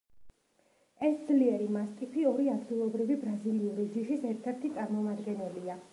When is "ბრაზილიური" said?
3.27-3.89